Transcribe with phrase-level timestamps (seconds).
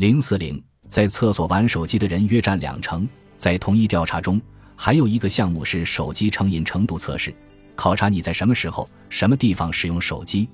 [0.00, 0.58] 零四零，
[0.88, 3.06] 在厕所玩手机的人约占两成。
[3.36, 4.40] 在同一调查中，
[4.74, 7.34] 还有一个项目是手机成瘾程度测试，
[7.76, 10.48] 考察你在什么时候、什么地方使用手机。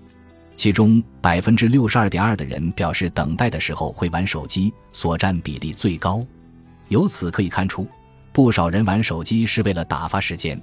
[0.57, 6.27] 其中百分之六十二点二的人表示等待的时候会玩手机，所占比例最高。
[6.89, 7.87] 由此可以看出，
[8.33, 10.61] 不少人玩手机是为了打发时间。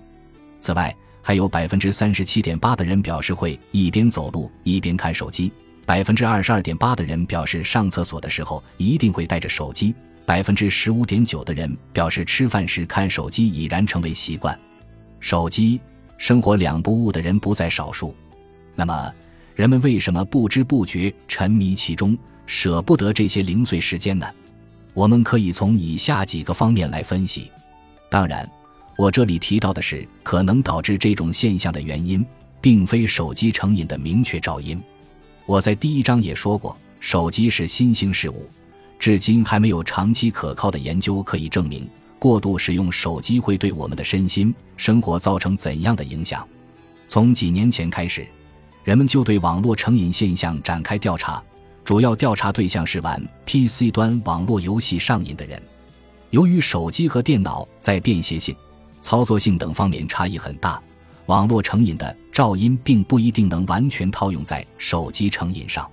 [0.59, 5.53] 此外，还有百分之三十七点八的人表示会一边走路一边看手机，
[5.85, 9.93] 百分之二十二点八的人表示上厕所的时候一定会带着手机，
[10.25, 14.57] 百分之十五点九的人表示吃饭时看手机已然成为习惯。
[15.19, 15.79] 手机
[16.17, 18.15] 生活两不误的人不在少数。
[18.75, 19.13] 那么，
[19.55, 24.25] 人们为什么不知不觉沉迷其中，舍不得这些零碎时间呢？
[24.93, 27.51] 我们可以从以下几个方面来分析。
[28.09, 28.49] 当然，
[28.97, 32.25] 我这里提到的是可能导致这种现象的原因，
[32.61, 34.81] 并非手机成瘾的明确肇因。
[35.45, 38.49] 我在第一章也说过，手机是新兴事物，
[38.97, 41.87] 至今还没有长期可靠的研究可以证明
[42.19, 46.47] 过度使用手机会对我们的身心生活造成怎样的影响。
[47.07, 48.27] 从几年前开始。
[48.83, 51.41] 人们就对网络成瘾现象展开调查，
[51.85, 55.57] 主要调查对象是玩 PC 端网络游戏上瘾的人。
[56.31, 58.53] 由于手机和电脑在便携性、
[58.99, 60.81] 操作性等方面差异很大，
[61.27, 65.89] 网络成瘾的噪音并不一定能完全套用在手机成瘾上。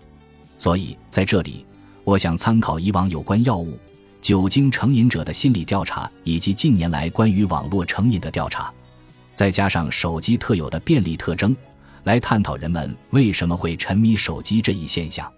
[0.59, 1.67] 所以，在这里，
[2.03, 3.79] 我想参考以往有关药物、
[4.23, 8.73] 酒精成瘾者的心理调查，以及近年来关于网络成瘾的调查，
[9.35, 11.55] 再加上手机特有的便利特征。
[12.05, 15.31] 来探讨人们为什么会沉迷手机这一现象。